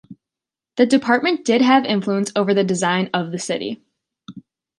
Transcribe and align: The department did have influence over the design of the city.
The 0.77 0.87
department 0.87 1.45
did 1.45 1.61
have 1.61 1.85
influence 1.85 2.31
over 2.35 2.55
the 2.55 2.63
design 2.63 3.11
of 3.13 3.31
the 3.31 3.37
city. 3.37 3.83